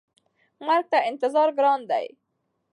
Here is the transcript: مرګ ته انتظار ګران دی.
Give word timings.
مرګ 0.65 0.85
ته 0.91 0.97
انتظار 1.09 1.49
ګران 1.57 1.79
دی. 1.89 2.05